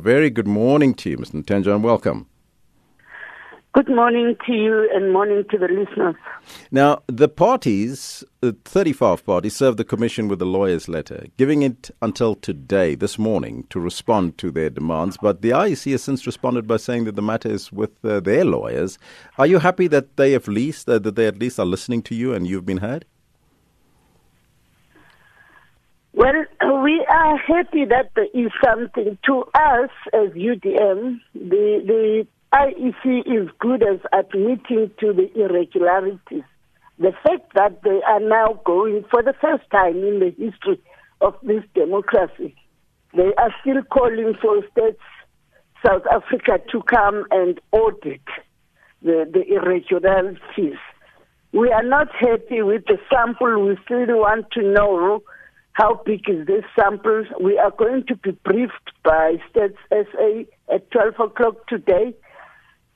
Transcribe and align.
Very 0.00 0.30
good 0.30 0.48
morning 0.48 0.94
to 0.94 1.10
you, 1.10 1.18
Mr. 1.18 1.42
Ntenja, 1.44 1.74
and 1.74 1.84
welcome. 1.84 2.26
Good 3.74 3.90
morning 3.90 4.34
to 4.46 4.52
you 4.52 4.88
and 4.94 5.12
morning 5.12 5.44
to 5.50 5.58
the 5.58 5.68
listeners. 5.68 6.14
Now, 6.70 7.02
the 7.06 7.28
parties, 7.28 8.24
the 8.40 8.56
35 8.64 9.26
parties, 9.26 9.54
served 9.54 9.76
the 9.76 9.84
Commission 9.84 10.26
with 10.26 10.40
a 10.40 10.46
lawyer's 10.46 10.88
letter, 10.88 11.26
giving 11.36 11.60
it 11.60 11.90
until 12.00 12.34
today, 12.34 12.94
this 12.94 13.18
morning, 13.18 13.66
to 13.68 13.78
respond 13.78 14.38
to 14.38 14.50
their 14.50 14.70
demands. 14.70 15.18
But 15.20 15.42
the 15.42 15.50
IEC 15.50 15.92
has 15.92 16.02
since 16.02 16.26
responded 16.26 16.66
by 16.66 16.78
saying 16.78 17.04
that 17.04 17.14
the 17.14 17.22
matter 17.22 17.50
is 17.50 17.70
with 17.70 18.02
uh, 18.02 18.20
their 18.20 18.46
lawyers. 18.46 18.98
Are 19.36 19.46
you 19.46 19.58
happy 19.58 19.86
that 19.88 20.16
they 20.16 20.34
at 20.34 20.48
least 20.48 20.88
uh, 20.88 20.98
that 20.98 21.14
they 21.14 21.26
at 21.26 21.38
least 21.38 21.60
are 21.60 21.66
listening 21.66 22.00
to 22.04 22.14
you 22.14 22.32
and 22.32 22.46
you've 22.46 22.64
been 22.64 22.78
heard? 22.78 23.04
Well, 26.14 26.32
we 26.82 27.04
are 27.10 27.36
happy 27.36 27.84
that 27.84 28.10
there 28.14 28.28
is 28.32 28.50
something 28.64 29.18
to 29.26 29.44
us 29.54 29.90
as 30.12 30.30
UDM. 30.30 31.20
The 31.34 31.82
the 31.86 32.26
IEC 32.52 33.20
is 33.26 33.50
good 33.58 33.82
as 33.82 34.00
admitting 34.12 34.90
to 35.00 35.12
the 35.12 35.30
irregularities. 35.34 36.44
The 36.98 37.12
fact 37.22 37.54
that 37.54 37.82
they 37.82 38.00
are 38.06 38.20
now 38.20 38.60
going 38.64 39.04
for 39.10 39.22
the 39.22 39.34
first 39.40 39.64
time 39.70 39.96
in 39.96 40.20
the 40.20 40.34
history 40.36 40.80
of 41.20 41.34
this 41.42 41.62
democracy, 41.74 42.54
they 43.14 43.32
are 43.36 43.54
still 43.60 43.82
calling 43.82 44.34
for 44.40 44.60
Stats, 44.70 44.96
South 45.86 46.02
Africa, 46.10 46.60
to 46.72 46.82
come 46.82 47.24
and 47.30 47.60
audit 47.72 48.22
the, 49.02 49.28
the 49.32 49.44
irregularities. 49.54 50.78
We 51.52 51.72
are 51.72 51.82
not 51.82 52.08
happy 52.14 52.62
with 52.62 52.84
the 52.86 52.98
sample. 53.12 53.66
We 53.66 53.76
still 53.84 54.18
want 54.18 54.50
to 54.52 54.62
know 54.62 55.22
how 55.72 56.02
big 56.04 56.28
is 56.28 56.46
this 56.46 56.64
sample. 56.78 57.24
We 57.40 57.58
are 57.58 57.70
going 57.70 58.04
to 58.08 58.16
be 58.16 58.32
briefed 58.32 58.90
by 59.04 59.36
Stats 59.50 59.76
SA 59.90 60.74
at 60.74 60.90
12 60.90 61.14
o'clock 61.18 61.66
today 61.68 62.14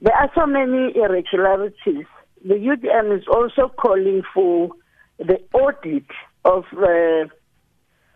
there 0.00 0.14
are 0.14 0.30
so 0.34 0.46
many 0.46 0.92
irregularities. 0.94 2.06
The 2.44 2.54
UDM 2.54 3.18
is 3.18 3.24
also 3.26 3.68
calling 3.68 4.22
for 4.32 4.70
the 5.18 5.40
audit 5.52 6.06
of 6.44 6.64
uh, 6.76 7.28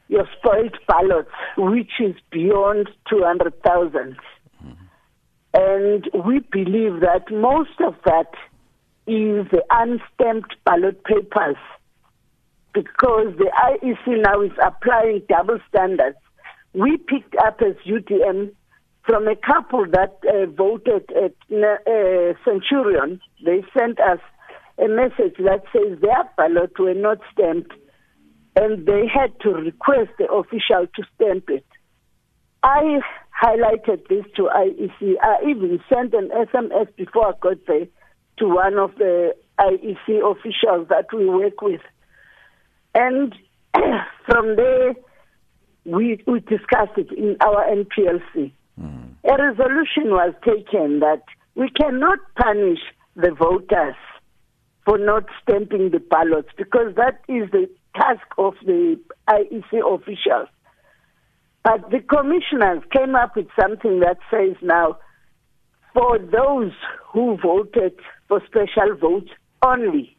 your 0.07 0.29
spoiled 0.39 0.79
ballots, 0.87 1.33
which 1.57 1.91
is 1.99 2.15
beyond 2.31 2.89
200,000. 3.11 4.17
Mm-hmm. 4.65 4.71
And 5.55 6.09
we 6.25 6.39
believe 6.53 7.01
that 7.01 7.33
most 7.33 7.81
of 7.85 7.97
that 8.05 8.31
is 9.09 9.49
the 9.51 9.65
unstamped 9.71 10.55
ballot 10.65 11.03
papers 11.03 11.57
because 12.75 13.35
the 13.37 13.51
IEC 13.55 14.23
now 14.23 14.41
is 14.41 14.53
applying 14.63 15.23
double 15.29 15.59
standards. 15.69 16.17
We 16.73 16.97
picked 16.97 17.35
up 17.37 17.61
as 17.61 17.75
UDM 17.87 18.53
from 19.05 19.29
a 19.29 19.37
couple 19.37 19.85
that 19.91 20.19
uh, 20.29 20.47
voted 20.47 21.11
at 21.11 21.35
uh, 21.53 22.35
Centurion. 22.45 23.21
They 23.45 23.65
sent 23.77 24.01
us 24.01 24.21
a 24.79 24.89
message 24.89 25.37
that 25.39 25.63
says 25.73 25.99
their 26.01 26.25
ballot 26.37 26.79
were 26.79 26.95
not 26.95 27.19
stamped 27.33 27.73
and 28.57 28.87
they 28.87 29.07
had 29.07 29.39
to 29.41 29.51
request 29.51 30.11
the 30.19 30.31
official 30.31 30.87
to 30.95 31.03
stamp 31.15 31.49
it. 31.49 31.65
I 32.63 33.01
highlighted 33.43 34.09
this 34.09 34.25
to 34.37 34.43
IEC. 34.43 35.15
I 35.21 35.37
even 35.49 35.81
sent 35.93 36.15
an 36.15 36.31
SMS 36.31 36.95
before 36.97 37.29
I 37.29 37.33
got 37.41 37.67
there 37.67 37.87
to 38.39 38.49
one 38.49 38.79
of 38.79 38.95
the 38.97 39.35
IEC 39.59 40.31
officials 40.31 40.89
that 40.89 41.07
we 41.13 41.29
work 41.29 41.61
with. 41.61 41.81
And 42.95 43.35
from 44.27 44.57
there, 44.57 44.95
we, 45.85 46.23
we 46.27 46.41
discussed 46.41 46.97
it 46.97 47.11
in 47.13 47.37
our 47.41 47.67
MPLC. 47.67 48.53
Mm. 48.81 49.15
A 49.25 49.43
resolution 49.43 50.11
was 50.11 50.35
taken 50.45 51.01
that 51.01 51.23
we 51.55 51.69
cannot 51.71 52.19
punish 52.37 52.81
the 53.17 53.31
voters 53.31 53.95
for 54.85 54.99
not 54.99 55.25
stamping 55.43 55.91
the 55.91 56.01
ballots 56.01 56.49
because 56.57 56.95
that 56.97 57.21
is 57.29 57.51
the 57.51 57.69
task 57.95 58.27
of 58.39 58.55
the 58.65 58.99
IEC 59.29 59.95
officials. 59.95 60.49
But 61.63 61.91
the 61.91 62.01
commissioners 62.01 62.83
came 62.91 63.15
up 63.15 63.37
with 63.37 63.47
something 63.59 64.01
that 64.01 64.19
says 64.31 64.57
now, 64.63 64.99
for 65.95 66.19
those 66.19 66.73
who 67.13 67.37
voted 67.41 67.95
for 68.27 68.43
special 68.47 68.97
votes 68.97 69.31
only, 69.65 70.17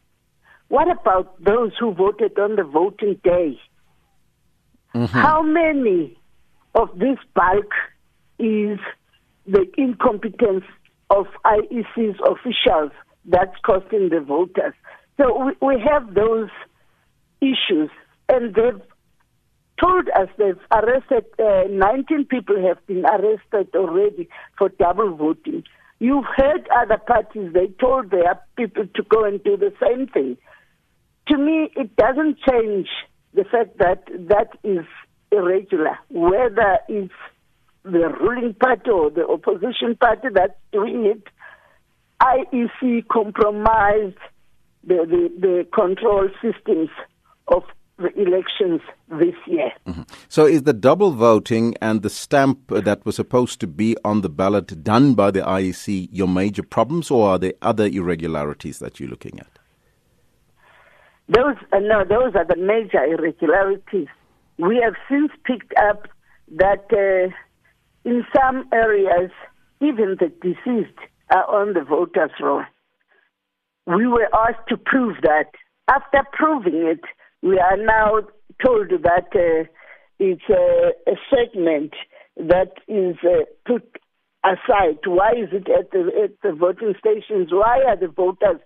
what 0.69 0.89
about 0.89 1.41
those 1.43 1.71
who 1.79 1.93
voted 1.93 2.37
on 2.39 2.55
the 2.55 2.63
voting 2.63 3.19
day? 3.23 3.59
Mm-hmm. 4.95 5.05
How 5.05 5.41
many 5.41 6.17
of 6.75 6.89
this 6.97 7.17
bulk 7.35 7.71
is 8.39 8.79
the 9.45 9.65
incompetence 9.77 10.63
of 11.09 11.27
IEC's 11.45 12.19
officials 12.25 12.91
that's 13.25 13.55
costing 13.65 14.09
the 14.09 14.19
voters. 14.19 14.73
So 15.17 15.45
we, 15.45 15.67
we 15.67 15.81
have 15.81 16.13
those 16.13 16.49
issues, 17.41 17.89
and 18.29 18.53
they've 18.55 18.81
told 19.81 20.09
us 20.15 20.27
they've 20.37 20.59
arrested 20.71 21.25
uh, 21.39 21.63
19 21.69 22.25
people 22.25 22.55
have 22.67 22.85
been 22.87 23.05
arrested 23.05 23.75
already 23.75 24.27
for 24.57 24.69
double 24.69 25.15
voting. 25.15 25.63
You've 25.99 26.25
heard 26.35 26.67
other 26.75 26.97
parties, 26.97 27.53
they 27.53 27.67
told 27.79 28.11
their 28.11 28.39
people 28.57 28.85
to 28.93 29.03
go 29.03 29.23
and 29.23 29.43
do 29.43 29.57
the 29.57 29.73
same 29.81 30.07
thing. 30.07 30.37
To 31.27 31.37
me, 31.37 31.71
it 31.75 31.95
doesn't 31.95 32.37
change 32.39 32.87
the 33.33 33.43
fact 33.45 33.77
that 33.79 34.03
that 34.29 34.49
is 34.63 34.85
irregular, 35.31 35.97
whether 36.09 36.79
it's 36.87 37.13
the 37.83 38.09
ruling 38.21 38.53
party 38.53 38.89
or 38.89 39.09
the 39.09 39.27
opposition 39.27 39.95
party 39.99 40.27
that's 40.33 40.53
doing 40.71 41.05
it, 41.05 41.23
IEC 42.21 43.07
compromised 43.07 44.17
the, 44.83 45.05
the, 45.05 45.31
the 45.39 45.67
control 45.73 46.29
systems 46.41 46.89
of 47.47 47.63
the 47.97 48.09
elections 48.19 48.81
this 49.09 49.35
year. 49.45 49.71
Mm-hmm. 49.85 50.03
So, 50.29 50.45
is 50.45 50.63
the 50.63 50.73
double 50.73 51.11
voting 51.11 51.75
and 51.81 52.01
the 52.01 52.09
stamp 52.09 52.67
that 52.69 53.05
was 53.05 53.15
supposed 53.15 53.59
to 53.61 53.67
be 53.67 53.95
on 54.03 54.21
the 54.21 54.29
ballot 54.29 54.83
done 54.83 55.13
by 55.13 55.31
the 55.31 55.41
IEC 55.41 56.09
your 56.11 56.27
major 56.27 56.63
problems, 56.63 57.11
or 57.11 57.29
are 57.29 57.39
there 57.39 57.53
other 57.61 57.85
irregularities 57.85 58.79
that 58.79 58.99
you're 58.99 59.09
looking 59.09 59.39
at? 59.39 59.59
Those 61.33 61.55
uh, 61.71 61.79
no, 61.79 62.03
those 62.07 62.35
are 62.35 62.45
the 62.45 62.55
major 62.55 63.03
irregularities. 63.03 64.07
We 64.59 64.79
have 64.83 64.93
since 65.09 65.31
picked 65.45 65.73
up 65.77 66.07
that 66.57 66.85
uh, 66.93 67.33
in 68.07 68.23
some 68.35 68.65
areas, 68.71 69.31
even 69.81 70.17
the 70.19 70.31
deceased 70.41 70.99
are 71.31 71.45
on 71.49 71.73
the 71.73 71.81
voters' 71.81 72.29
roll. 72.39 72.63
We 73.87 74.05
were 74.07 74.29
asked 74.33 74.67
to 74.69 74.77
prove 74.77 75.17
that. 75.23 75.51
After 75.89 76.19
proving 76.31 76.75
it, 76.75 77.01
we 77.41 77.59
are 77.59 77.77
now 77.77 78.21
told 78.63 78.89
that 78.89 79.27
uh, 79.35 79.67
it's 80.19 80.49
a, 80.49 80.91
a, 81.11 81.15
segment 81.29 81.93
that 82.37 82.73
is 82.87 83.17
uh, 83.23 83.43
put 83.65 83.83
aside. 84.45 84.99
Why 85.05 85.31
is 85.31 85.49
it 85.51 85.67
at 85.67 85.91
the, 85.91 86.09
at 86.23 86.31
the 86.41 86.55
voting 86.55 86.93
stations? 86.99 87.49
Why 87.51 87.81
are 87.85 87.97
the 87.97 88.07
voters 88.07 88.61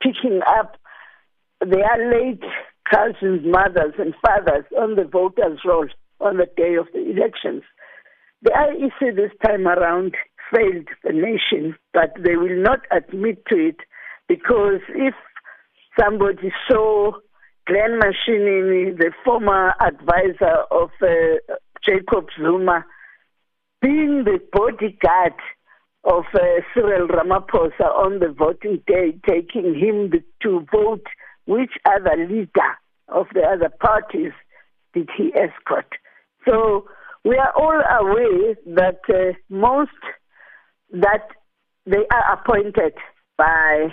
picking 0.00 0.40
up 0.46 0.76
their 1.68 2.10
late 2.10 2.42
cousins, 2.90 3.42
mothers, 3.44 3.94
and 3.98 4.14
fathers 4.24 4.64
on 4.78 4.96
the 4.96 5.04
voters' 5.04 5.60
roll 5.64 5.86
on 6.20 6.36
the 6.36 6.46
day 6.56 6.74
of 6.74 6.86
the 6.92 7.10
elections? 7.10 7.62
The 8.42 8.50
IEC 8.50 9.16
this 9.16 9.30
time 9.44 9.68
around 9.68 10.14
failed 10.52 10.88
the 11.04 11.12
nation, 11.12 11.76
but 11.94 12.12
they 12.22 12.36
will 12.36 12.60
not 12.60 12.80
admit 12.90 13.44
to 13.46 13.56
it 13.56 13.76
because 14.28 14.80
if 14.88 15.14
somebody 15.98 16.52
saw 16.68 17.12
Glen 17.66 18.00
Mashinini, 18.00 18.96
the 18.96 19.12
former 19.24 19.74
advisor 19.80 20.64
of 20.70 20.90
uh, 21.00 21.54
Jacob 21.84 22.26
Zuma, 22.40 22.84
being 23.80 24.24
the 24.24 24.40
bodyguard 24.52 25.34
of 26.04 26.24
uh, 26.34 26.38
Cyril 26.74 27.06
Ramaphosa 27.08 27.86
on 27.94 28.18
the 28.18 28.34
voting 28.36 28.82
day, 28.86 29.14
taking 29.28 29.74
him 29.78 30.12
to 30.42 30.66
vote, 30.72 31.06
which 31.52 31.72
other 31.84 32.16
leader 32.16 32.72
of 33.08 33.26
the 33.34 33.42
other 33.42 33.70
parties 33.80 34.32
did 34.94 35.08
he 35.16 35.32
escort? 35.34 35.86
So 36.48 36.86
we 37.24 37.36
are 37.36 37.52
all 37.56 37.80
aware 38.00 38.54
that 38.74 39.00
uh, 39.08 39.32
most 39.48 39.90
that 40.92 41.28
they 41.86 42.04
are 42.10 42.32
appointed 42.34 42.94
by 43.36 43.88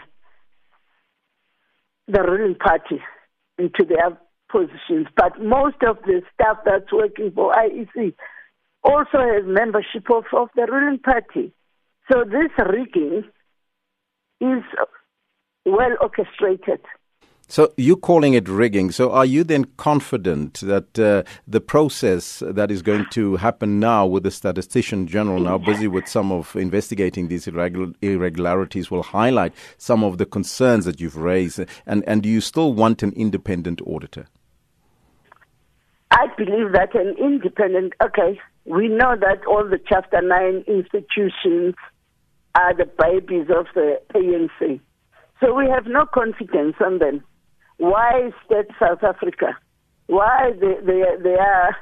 the 2.08 2.22
ruling 2.24 2.56
party 2.56 3.02
into 3.58 3.86
their 3.86 4.18
positions, 4.52 5.08
but 5.16 5.42
most 5.42 5.78
of 5.88 5.98
the 6.06 6.22
staff 6.34 6.58
that's 6.66 6.92
working 6.92 7.32
for 7.34 7.54
IEC 7.54 8.14
also 8.84 9.18
has 9.18 9.44
membership 9.46 10.10
of, 10.10 10.24
of 10.36 10.50
the 10.56 10.66
ruling 10.72 11.00
party. 11.00 11.54
So 12.12 12.24
this 12.24 12.50
rigging 12.58 13.24
is 14.42 14.64
well 15.66 15.96
orchestrated. 16.02 16.82
So 17.51 17.74
you're 17.78 17.98
calling 17.98 18.36
it 18.36 18.48
rigging. 18.48 18.92
So 18.92 19.12
are 19.12 19.25
you 19.25 19.44
then 19.44 19.66
confident 19.78 20.60
that 20.60 21.00
uh, 21.00 21.24
the 21.48 21.60
process 21.60 22.44
that 22.46 22.69
is 22.69 22.84
going 22.84 23.07
to 23.10 23.38
happen 23.38 23.80
now 23.80 24.06
with 24.06 24.22
the 24.22 24.30
statistician 24.30 25.07
general 25.07 25.40
now 25.40 25.57
busy 25.57 25.88
with 25.88 26.07
some 26.07 26.31
of 26.31 26.56
investigating 26.56 27.28
these 27.28 27.48
irregular, 27.48 27.92
irregularities 28.04 28.92
will 28.92 29.01
highlight 29.01 29.51
some 29.80 30.04
of 30.04 30.19
the 30.19 30.28
concerns 30.28 30.86
that 30.86 31.01
you've 31.01 31.18
raised 31.18 31.60
and, 31.88 32.04
and 32.06 32.22
do 32.22 32.30
you 32.30 32.40
still 32.40 32.72
want 32.72 33.01
an 33.01 33.13
independent 33.13 33.81
auditor? 33.81 34.28
I 36.12 36.28
believe 36.38 36.74
that 36.74 36.94
an 36.94 37.16
independent, 37.18 37.94
okay, 38.04 38.40
we 38.66 38.90
know 38.90 39.16
that 39.19 39.44
all 39.48 39.68
the 39.68 39.80
Chapter 39.88 40.22
9 40.22 40.66
institutions 40.68 41.74
are 42.54 42.75
the 42.75 42.86
babies 42.86 43.48
of 43.50 43.66
the 43.74 44.00
ANC. 44.13 44.80
So 45.40 45.56
we 45.56 45.68
have 45.68 45.88
no 45.88 46.06
confidence 46.06 46.75
on 46.80 47.00
them. 47.00 47.24
Why 47.80 48.31
Stats 48.46 48.78
South 48.78 49.04
Africa? 49.04 49.58
Why 50.08 50.52
they, 50.60 50.76
they, 50.86 51.04
they 51.24 51.36
are 51.36 51.76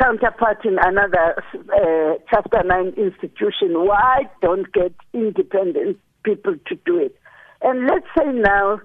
counterpart 0.00 0.64
in 0.64 0.78
another 0.80 1.42
uh, 1.54 2.14
Chapter 2.30 2.62
9 2.64 2.94
institution? 2.96 3.84
Why 3.86 4.22
don't 4.40 4.72
get 4.72 4.94
independent 5.12 5.98
people 6.24 6.54
to 6.66 6.74
do 6.86 6.98
it? 6.98 7.14
And 7.60 7.86
let's 7.86 8.06
say 8.18 8.32
now 8.32 8.80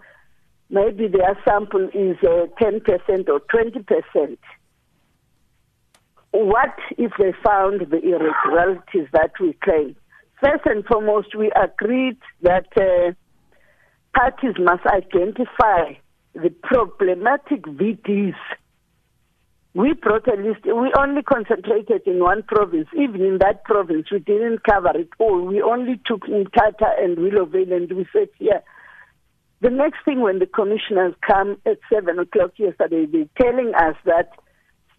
maybe 0.69 1.08
their 1.08 1.38
sample 1.46 1.88
is 1.94 2.18
uh, 2.24 2.48
10% 2.62 3.30
or 3.30 3.40
20%. 3.40 4.38
What 6.34 6.75
if 6.98 7.12
they 7.18 7.34
found 7.46 7.81
the 7.90 8.00
irregularities 8.02 9.07
that 9.14 9.31
we 9.40 9.54
claim? 9.64 9.96
First 10.42 10.66
and 10.66 10.84
foremost, 10.86 11.36
we 11.38 11.52
agreed 11.52 12.18
that 12.42 12.68
uh, 12.75 13.14
parties 14.13 14.56
must 14.60 14.86
identify 14.86 15.94
the 16.34 16.50
problematic 16.63 17.63
VDs. 17.63 18.36
We 19.74 19.94
brought 19.94 20.28
a 20.28 20.36
list. 20.36 20.66
We 20.66 20.92
only 20.98 21.24
concentrated 21.24 22.02
in 22.06 22.19
one 22.19 22.44
province. 22.44 22.88
Even 22.94 23.22
in 23.22 23.38
that 23.40 23.63
province, 23.63 24.08
we 24.12 24.19
didn't 24.19 24.63
cover 24.63 24.92
it 24.96 25.10
all. 25.18 25.42
We 25.42 25.62
only 25.62 26.00
took 26.06 26.22
Mthatha 26.22 27.02
and 27.02 27.18
Willowvale 27.18 27.74
and 27.74 27.92
we 27.92 28.06
said, 28.12 28.30
yeah. 28.40 28.60
The 29.62 29.69
next 29.69 30.04
thing 30.04 30.22
when 30.22 30.40
the 30.40 30.48
commissioners 30.48 31.14
come 31.25 31.57
at 31.66 31.78
7 31.94 32.18
o'clock 32.19 32.52
yesterday, 32.57 33.06
they're 33.06 33.30
telling 33.40 33.74
us 33.75 33.96
that 34.06 34.31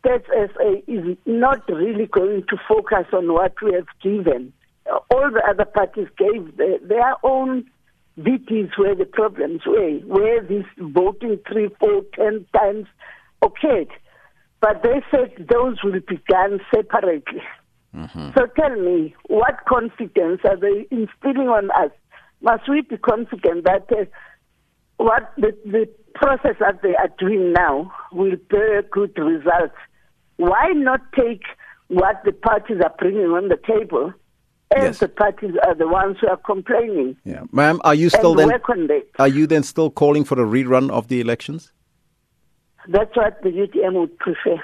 Stats 0.02 0.24
SA 0.26 0.82
is 0.86 1.16
not 1.26 1.68
really 1.68 2.06
going 2.06 2.44
to 2.48 2.56
focus 2.68 3.06
on 3.12 3.32
what 3.32 3.54
we 3.62 3.72
have 3.74 3.86
given. 4.02 4.52
All 5.10 5.30
the 5.30 5.42
other 5.48 5.64
parties 5.64 6.08
gave 6.16 6.56
the, 6.56 6.78
their 6.82 7.14
own 7.22 7.66
VDs 8.18 8.76
where 8.76 8.94
the 8.94 9.06
problems 9.06 9.62
were, 9.66 9.98
where 10.06 10.42
this 10.42 10.64
voting 10.78 11.38
three, 11.50 11.70
four, 11.80 12.02
ten 12.14 12.46
times 12.54 12.86
occurred. 13.40 13.88
But 14.60 14.82
they 14.82 15.02
said 15.10 15.48
those 15.50 15.82
will 15.82 16.00
be 16.06 16.20
done 16.28 16.60
separately. 16.74 17.42
Mm-hmm. 17.94 18.30
So 18.34 18.46
tell 18.58 18.76
me, 18.76 19.14
what 19.28 19.64
confidence 19.68 20.40
are 20.44 20.56
they 20.56 20.86
instilling 20.90 21.48
on 21.48 21.70
us? 21.72 21.90
Must 22.40 22.68
we 22.68 22.82
be 22.82 22.96
confident 22.96 23.64
that 23.64 23.86
uh, 23.90 24.04
what 24.96 25.32
the, 25.36 25.56
the 25.64 25.88
process 26.14 26.56
that 26.60 26.82
they 26.82 26.94
are 26.94 27.10
doing 27.18 27.52
now 27.52 27.92
will 28.12 28.36
bear 28.50 28.82
good 28.82 29.16
results? 29.18 29.76
Why 30.36 30.72
not 30.74 31.00
take 31.12 31.42
what 31.88 32.22
the 32.24 32.32
parties 32.32 32.78
are 32.82 32.94
bringing 32.98 33.26
on 33.26 33.48
the 33.48 33.58
table 33.66 34.12
and 34.74 34.84
yes. 34.84 34.98
the 34.98 35.08
parties 35.08 35.54
are 35.64 35.74
the 35.74 35.88
ones 35.88 36.16
who 36.20 36.28
are 36.28 36.36
complaining. 36.36 37.16
Yeah, 37.24 37.44
ma'am, 37.52 37.80
are 37.84 37.94
you 37.94 38.08
still 38.08 38.34
then? 38.34 38.50
Are 39.18 39.28
you 39.28 39.46
then 39.46 39.62
still 39.62 39.90
calling 39.90 40.24
for 40.24 40.34
a 40.40 40.46
rerun 40.46 40.90
of 40.90 41.08
the 41.08 41.20
elections? 41.20 41.72
That's 42.88 43.16
what 43.16 43.42
the 43.42 43.50
UDM 43.50 43.94
would 43.94 44.18
prefer. 44.18 44.62